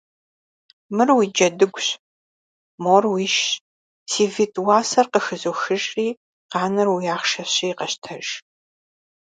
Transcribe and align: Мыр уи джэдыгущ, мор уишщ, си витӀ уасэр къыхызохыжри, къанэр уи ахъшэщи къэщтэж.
Мыр 0.95 1.09
уи 1.17 1.27
джэдыгущ, 1.33 1.87
мор 2.83 3.03
уишщ, 3.13 3.47
си 4.11 4.23
витӀ 4.33 4.57
уасэр 4.65 5.07
къыхызохыжри, 5.11 6.07
къанэр 6.51 6.87
уи 6.93 7.05
ахъшэщи 7.15 7.69
къэщтэж. 7.77 8.25